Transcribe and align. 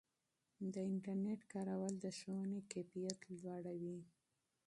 د 0.73 0.75
انټرنیټ 0.89 1.41
کارول 1.53 1.93
د 1.99 2.05
ښوونې 2.17 2.59
کیفیت 2.71 3.19
لوړوي. 3.37 3.99